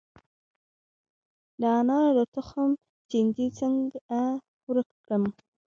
[1.61, 2.69] د انارو د تخم
[3.09, 4.17] چینجی څنګه
[4.67, 5.23] ورک کړم؟